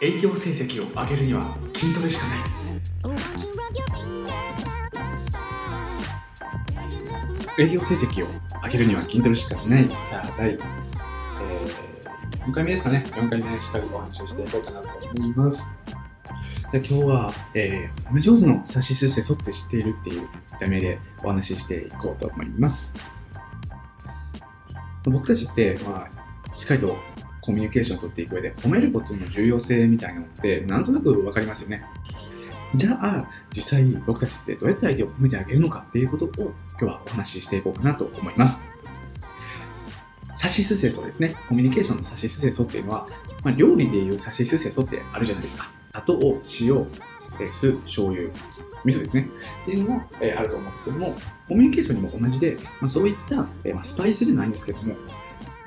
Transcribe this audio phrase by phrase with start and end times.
[0.00, 2.38] 営業成績を上げるには筋トレしかない。
[7.58, 8.28] 営業成績を
[8.64, 9.88] 上げるには筋トレしかない。
[9.88, 10.60] さあ第、えー、
[12.46, 13.02] 4回目ですかね。
[13.08, 15.66] 4回目しっかりお話ししていこうかなと思います。
[16.70, 20.28] で今日は、えー、褒め上手の指しすせそって知っているっていう
[20.60, 22.94] 題名でお話ししていこうと思います。
[25.02, 26.96] 僕たちって、まあ、しっかりと
[27.40, 31.84] コミュニケーションを取っていく上で褒めることの重要性みたいなのってなんとなく分かりますよね。
[32.74, 38.62] じゃあ実際僕たちってどうやって相手を褒めてあげるのかっていうことを今日はお話ししていこうかなと思います。
[40.34, 41.34] サシスセソですね。
[41.48, 43.08] コミュニケーションのサシスセソっていうのは、
[43.42, 45.68] まあ、料理でいうサシスセソってあるじゃないですか。
[45.90, 46.86] 砂糖、塩、
[47.50, 48.28] 酢、醤油、
[48.84, 49.28] 味噌ですね。
[49.62, 51.14] っていうのが、え、あると思うんですけども、
[51.48, 54.94] コミュニケーションにも同じで、まあ、そういった、えまあ、スパイスじゃないんですけども、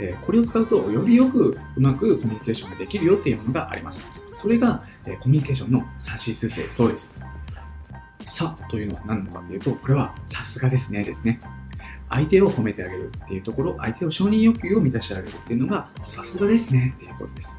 [0.01, 4.07] えこれを使うとよりよくうまくコミュニケーションができるよっていうものがあります。
[4.33, 7.23] それが、えコミュニケーションの指しすせそうです。
[8.25, 11.39] さというのは何なのかというと、これはさすがですねですね。
[12.09, 17.57] 相手を褒めてあげるっていうところ、相手を承認欲求を満たしてあげるっていうのがさすがですねっていうことです。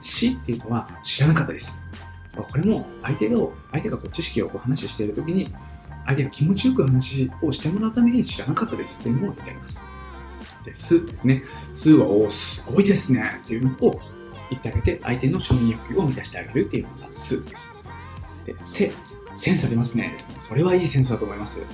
[0.00, 1.84] 死っていうのは知らなかったです。
[2.36, 3.38] これも相手が
[3.70, 5.54] 相手がこう知識をこう話しているときに
[6.04, 9.93] 相手が気持ちよく話をしてもらうために知らなかったですっていうのを言ってあります。
[10.64, 11.42] で、すですね。
[11.72, 14.00] すは、おすごいですねっていうのを
[14.50, 17.72] 言ってあげて、相手の承認欲求を満たしてあげるっていうのがすです。
[18.44, 18.92] で、せ、
[19.36, 20.36] センスありますねですね。
[20.38, 21.64] それはいいセンスだと思います。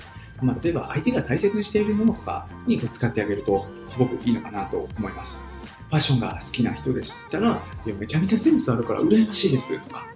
[0.42, 5.40] まあ、例えば相手が大切にしているものとかに使ってあげるとすごくいいのかなと思います。
[5.88, 10.06] ファッションが好きな人でしたら、いやめちゃめちゃセンスあるから羨ましいですとか、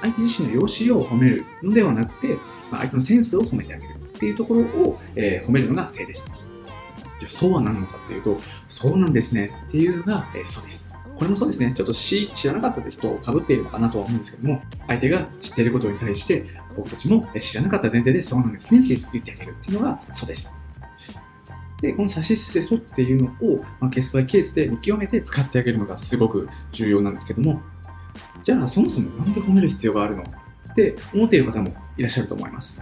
[0.00, 2.34] 相手自身の容姿を褒めるのではなくて、
[2.70, 6.32] まあ、相手のセンスを褒めてあげるっていうところを、えー、褒めるのが性です。
[7.18, 8.38] じゃあそうは何なのかっていうと、
[8.68, 10.88] そうなんですねっていうのが、えー、そうです。
[11.16, 16.46] これもそうですね、ちょっと知らなかったですと被っているのかなとは思うんですけども、相手が知っていることに対して、
[16.76, 20.54] 僕たちも知らなかった前提でそうなんですねって言ってあげるっていうのがそうです。
[21.80, 27.62] で、この差し捨てそっていうのを、まあ、ケースバイケースで見極めて使ってあげるのがすごく重要なんですけども、
[28.44, 30.22] じゃあそもそもなんで褒める必要があるの？
[30.22, 32.80] って思っている方もいらっしゃると思います。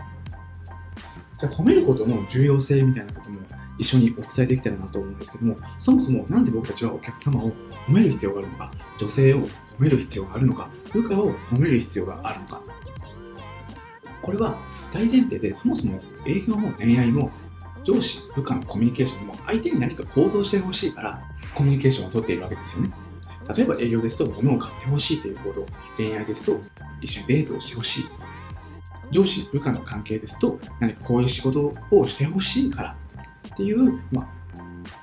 [1.38, 3.40] じゃあ褒めることの重要性みたいなことも
[3.78, 7.52] 一緒にお伝えできたらなと思うんですけども、そもそもなんで僕たちはお客様を
[7.86, 9.48] 褒める必要があるのか、女性を褒
[9.78, 12.62] める必要があるのか、部下を褒める必要があるのか。
[14.22, 14.58] これは
[14.92, 17.30] 大前提でそもそも営業も恋愛も
[17.84, 21.22] 上司、部下のコミュニケーションも相手に何か行動してほしいから
[21.54, 22.90] コミュニケーションをとっているわけですよね。
[23.56, 25.66] 例えば営業ですと物を買ってほしいという行動、
[25.96, 26.60] 恋愛ですと
[27.00, 28.04] 一緒にデートをしてほしい。
[29.12, 32.96] 上司、部下の関係ですと何かこういう仕事をしてほしいから
[33.52, 34.28] っていう、まあ、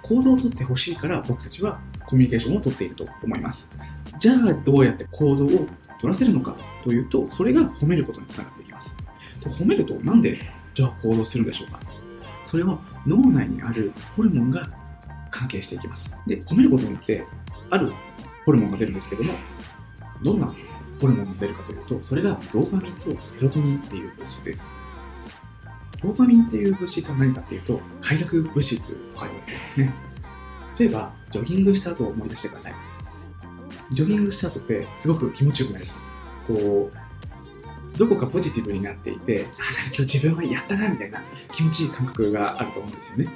[0.02, 3.72] 行動をとってほしいから僕たちはコミュニケーションをとっていると思います。
[4.20, 5.68] じゃあどうやって行動を取
[6.04, 8.96] らせるのかというと、それが褒めることにつながっていきます。
[9.42, 10.40] で褒めるとなんで
[10.74, 11.80] じゃあ行動するんでしょうか
[12.46, 14.70] それは脳内にあるホルモンが
[15.32, 16.16] 関係していきます。
[16.28, 17.26] で、褒めることによって
[17.70, 17.92] ある
[18.46, 19.34] ホルモンが出るんですけども、
[20.22, 20.54] どんな
[21.02, 24.83] ホルモンが出るかというと、それがドーパミンとセロトニンっていう物質です。
[26.04, 28.78] ドーパミンっていう物質は何かっていうと、快楽物質
[29.12, 29.94] とか言われてますね。
[30.78, 32.74] 例えば、ジョギングした後を思い出してください。
[33.92, 35.98] ジョギングした後ってすごく気持ちよくなります
[36.48, 41.22] こう、どこかポジティブになっていて、あ、今日自分はやったなみたいな
[41.54, 43.28] 気持ちいい感覚があると思うんですよね。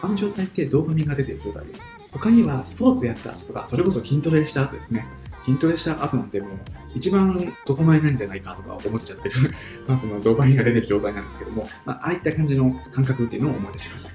[0.00, 1.97] あの状態ってドーパミンが出てる状態です。
[2.20, 5.06] 他にはスポーツやったとか、それこそ筋トレした後ですね。
[5.44, 6.50] 筋トレした後なんてもう
[6.94, 9.54] 一番整えないんじゃないかとか思っちゃってる
[9.86, 14.12] まあそのドーパミンが出てる状態なんですけども、まあ、ああいった感じの感覚っていうのを思い出してください。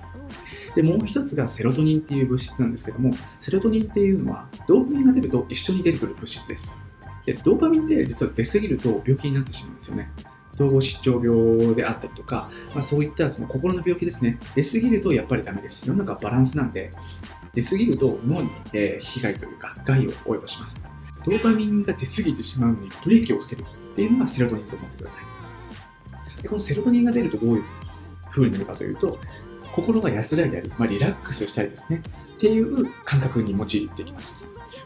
[0.76, 6.76] で、もう一つがセロトニンっていう物質なんですけども、セロトニンっていうのはドーパミンが出ると一緒に出てくる物質です。
[7.26, 10.12] で、ドーパミンって実は出すぎると病気になってしまうんですよね。
[10.54, 14.38] 統合失調病であったりとか、まあ、そういったその心の病気ですね。
[14.56, 15.88] 出すぎるとやっぱりダメです。
[15.88, 16.92] 世の中バランスなんで、
[17.54, 20.84] 出過ぎると脳に、え被害というか害を及ぼします。
[21.26, 26.42] ドーパミンが出過ぎてしまうのにブレーキをかけるっていうのがセロトニンと思ってください。
[26.42, 27.64] でこのセロトニンが出るとどういう
[28.30, 29.20] 風になるかというと、
[29.74, 32.02] 心が安らいだり、まあ、リラックスしたりですね、
[32.36, 34.44] っていう感覚に用いてきます。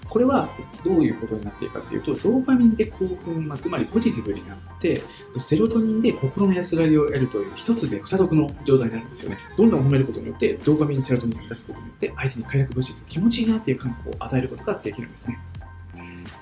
[0.10, 0.50] これは
[0.86, 5.04] どういうことになっているかというと、ドーパミンで興奮、ま、つまりポジティブになって、
[5.38, 9.38] セロトニンで心の安らぎを得るという一つで二得の状態になるんですよね。
[9.58, 15.40] どんどん褒めることによって、ドーパミン、セロトニンを出すことによって、相手に快楽物質、気持ちいいなっていう感覚を与えることができるんですね。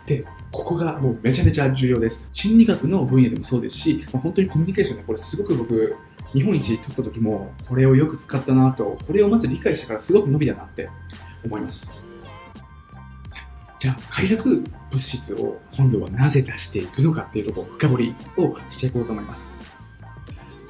[0.06, 2.30] で、ここがもうめちゃめちゃ重要です。
[2.31, 5.96] 心理学の分野でもそうですし、まあ、本当にコミュニケーションでこれすごく僕、
[6.34, 10.90] 日本一取った時もこれをよく使ったなと、これをまず理解してからすごく伸びたなって
[11.44, 12.06] 思います。
[13.86, 19.54] じゃあ快楽物質を今度はなぜ出していくのかっていうところ深掘りをしていこうと思います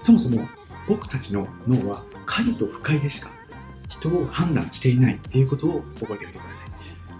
[0.01, 0.47] そもそも
[0.87, 3.29] 僕たちの脳は快と不快でしか
[3.87, 6.69] 人を判断していないっていうことを覚えておいてください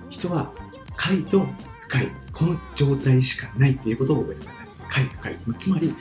[0.10, 0.52] 人は
[0.98, 1.48] 快と
[1.88, 5.96] 快この状態しかないっていうことを覚えてください快不快つまり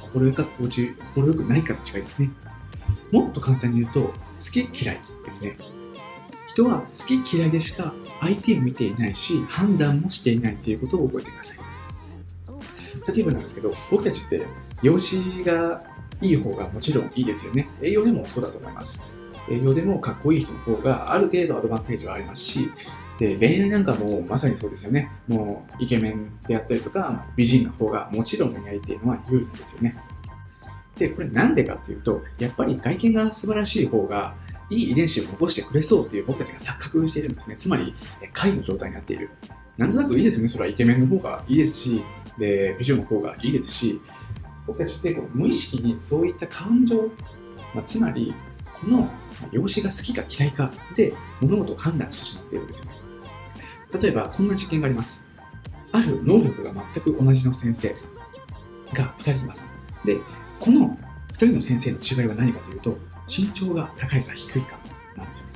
[0.00, 2.30] 心よか心地心よくないかの違いですね
[3.10, 5.56] もっと簡単に言うと好き嫌いですね
[6.48, 11.58] 人は好き嫌いでしか相手を見ていないし判断もしていないということを覚えてください
[13.12, 14.42] 例えばなんですけど僕たちって
[14.82, 15.82] 容姿が
[16.22, 19.04] いい方がもちろんいいですよね栄養でもそうだと思います
[19.50, 21.26] 営業でもかっこいい人の方がある。
[21.26, 22.70] 程度アドバンテージはありますし
[23.18, 29.96] で恋愛なんかもまさにそうですよねもうイケメンであったりとか美人の方がもちろん恋愛っていうのは有利なんですよね
[30.96, 34.34] でこれなんでかっていうとやっぱり外見が素晴らしい方が
[34.70, 37.56] いい遺伝子を残してくれそうっていう僕たちが錯覚しているんですね。
[37.56, 37.94] つまり、
[38.32, 39.30] 貝の状態になっている。
[39.76, 40.48] なんとなくいいですよね。
[40.48, 42.02] それはイケメンの方がいいですし、
[42.38, 44.00] で、美女の方がいいですし、
[44.66, 46.96] 僕たちってこう無意識にそういった感情、
[47.74, 48.34] まあ、つまり、
[48.80, 49.10] この
[49.52, 53.03] 容姿が好きか嫌いかで物事を判断してしまっているんですよね。
[54.00, 55.22] 例えば、こんな実験があります。
[55.92, 57.94] ある能力が全く同じの先生
[58.92, 59.70] が2人います。
[60.04, 60.18] で、
[60.58, 60.96] この
[61.32, 62.98] 2人の先生の違いは何かというと、
[63.28, 64.78] 身長が高いか低いか
[65.16, 65.46] なんですよ。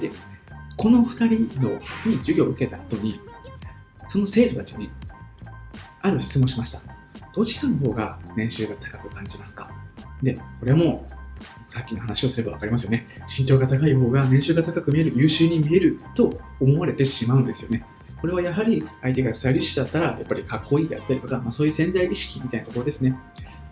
[0.00, 0.10] で、
[0.76, 1.70] この2人の
[2.06, 3.20] に授業を受けた後に、
[4.06, 4.90] その生徒たちに
[6.02, 6.80] ある質問しました。
[7.34, 9.70] どちらの方が年収が高く感じますか？
[10.22, 11.06] で、これも、
[11.68, 13.06] さっきの話をすれば分かりますよね。
[13.28, 17.84] 身長が高い方が年収が高く見える、優秀に見えると思われてしまうんですよね。
[18.20, 23.14] これはやはり相手がスタイリッシュだったら、やっぱりかっこいいであったりとか、まあ、そういう潜在意識みたいなところですね。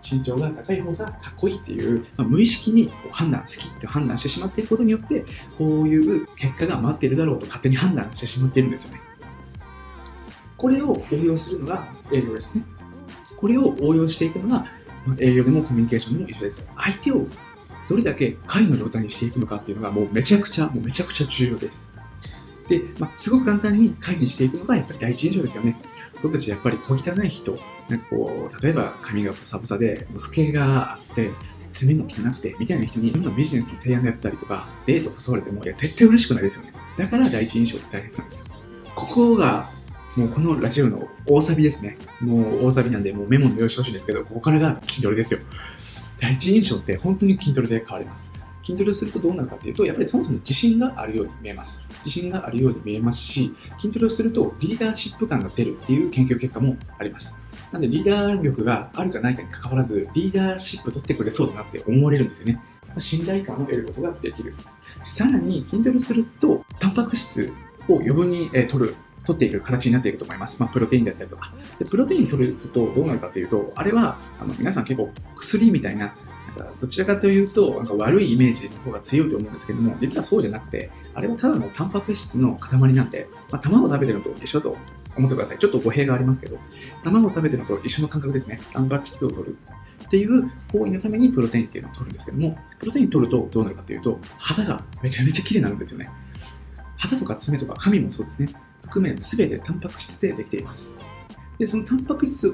[0.08, 5.24] 身長が高い方がかっこいいっていう、まあ、無意識に判断好きって判断してしまっていることによって
[5.56, 9.00] こういう結果が待っているだろうと勝手に判断してしまっているんですよね
[10.56, 12.62] これを応用するのが営業ですね
[13.36, 14.66] これを応用していくのが、
[15.18, 17.26] 営業でもコミュニケーションでも一緒です相手を
[17.88, 21.92] どれだけ会の状態にしていくのかっていうのがもうめちゃくちゃもうめちゃくちゃ重要です
[22.68, 25.76] で、まあ、すごく簡単に会にしていくのがやっぱり第一印象ですよね
[26.22, 31.30] 僕たちやっぱり小汚い人なんかこう、例えば髪がボサボサで、不景があって、
[31.72, 36.72] 爪も汚くて、みたいな人に、どんどんビジネスの提案でやったりとか、デート誘われても、いや、絶対嬉しくないですよね。
[36.96, 38.46] だから第一印象って大切なんですよ。
[38.94, 39.70] ここが、
[40.16, 41.98] もうこのラジオの大サビですね。
[42.20, 45.40] もう大サビなんで、もうメモの用意してほしいんですけど、ここからが筋トレですよ。
[46.20, 48.32] 第一印象って本当に筋トレで変わります。
[48.64, 51.86] 筋トレをするとどうなるかっていうと、やっぱりそもそも自信があるように見えます。
[52.04, 57.38] 自信があるように見えますし、筋トレをするとリーダーシップ感が出るっていう研究結果もあります。
[57.70, 62.60] なんでリーダー力があるかないかに関わらず、リーダーシップ取ってくれそうだなって思われるんですよね。
[62.98, 64.54] 信頼感を得ることができる。
[65.02, 67.52] さらに、筋トレをすると、タンパク質
[67.88, 70.60] を余分に取る取っている形になっていると思います。
[70.60, 71.52] まあ、プロテインだったりとか。
[71.78, 76.14] で、プロテイン取るとどうなるかというと、あれは、あの皆さん結構薬みたいな
[76.58, 84.76] なんかどちらかというと、なんか悪いイメージの方が強いと思うんですけども、実はそうじゃなくて、あれはただのタンパク質の塊なんで、まあ、卵食べてるのと一緒と
[85.16, 85.58] 思ってください。
[85.58, 86.58] ちょっと語弊がありますけど、
[87.04, 88.58] 卵を食べてるのと一緒の感覚ですね。
[88.72, 89.56] タンパク質を取る
[90.04, 96.10] っていう行為のためにプロテインっていうのを取るんですけども、プロテイン取るとどうなるかというと、肌がめちゃめちゃ綺麗になるんですよね。
[96.96, 98.48] 肌とか爪とか髪もそうですね。
[98.86, 100.96] 含め全てタンパク質でできています。
[101.58, 102.48] で、そのタンパク質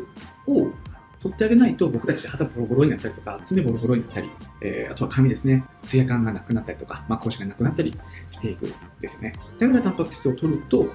[0.47, 0.71] を
[1.19, 4.31] 取ってあげないと僕たち肌ボロボロになったりとか、爪ボロボロになったり、
[4.61, 7.95] えー、あとは髪ですね、ツヤ感がなくなったりとか、まあ、講師がなくなったり
[8.31, 9.35] していくんですよね。
[9.59, 10.91] だからタンパク質を取ると、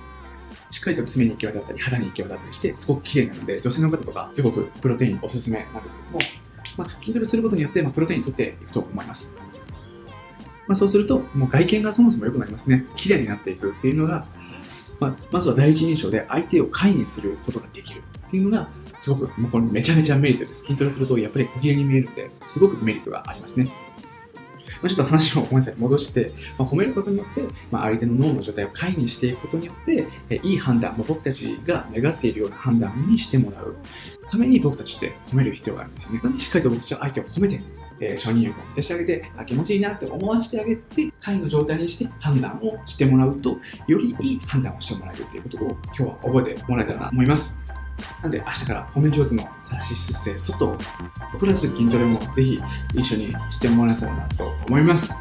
[0.72, 6.20] しっかりと爪に行き渡ったり、肌に行き渡ったりして、すごく綺麗なので、女性の方とか、すごくプロテインおすすめなんですけども、
[6.78, 9.34] まあ、筋トレすることによって、まあ、プロテイン取っていくと思います。
[10.68, 12.86] まあ、そうすると、もう外見がそもそも良くなりますね。
[12.98, 14.28] 綺麗になっていくっていうのが、
[15.00, 20.62] まあ、まずは第一印象で相手を介にすることができるっていうのが、すごく、もうこれめちゃめちゃメリットです。
[20.62, 23.72] 筋トレするとやっぱり小切れに見えるんで、すごくメリットがありますね。
[24.82, 33.75] まあ、ちょっと話をごめんなさい、戻して、まあ、褒めることによって、まあ、相手の脳の状態を介にしていくことによって、えいい判断、ま、僕たちが願っているような判断にしてもらう
[34.30, 36.20] ために僕たちって褒める必要があるんですよね。
[36.24, 37.62] なんでしっかりと僕たちは相手を褒めて、
[38.00, 47.60] えー、承認欲を満たしてあげて、あ、気持ちいいなって思わせてあげて、会の状態にして判断をしてもらうと、よりいい判断をしてもらえるっていうことを今日は覚えてもらえたらなと思います。
[48.22, 50.77] なんで明日から褒め上手の差しすせ外
[51.39, 52.60] プラス筋トレもぜひ
[52.94, 55.16] 一緒にしてもらえたらなと思います。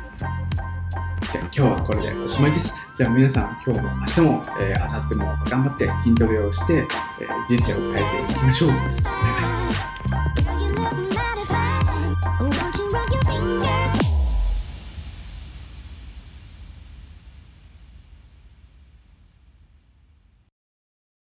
[1.33, 2.75] じゃあ今日はこれでおしまいです。
[2.97, 6.87] じゃあ皆さん今日も明日も、えー、明後日も頑張って筋トレをして、
[7.21, 9.65] えー、人生を変えていきましょう。